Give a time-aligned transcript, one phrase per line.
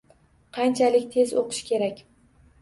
[0.57, 2.03] Qanchalik tez oʻqish kerak